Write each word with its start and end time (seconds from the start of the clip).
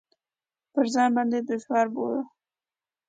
پر 0.73 0.85
ځان 0.93 1.09
باندې 1.15 1.39
دشوار 1.41 1.85
بولو. 1.93 2.21